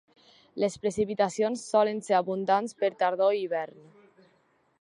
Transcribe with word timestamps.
Les 0.63 0.77
precipitacions 0.85 1.67
solen 1.75 2.01
ser 2.09 2.17
abundants 2.21 2.75
per 2.83 2.93
tardor 3.03 3.37
i 3.39 3.45
hivern. 3.45 3.89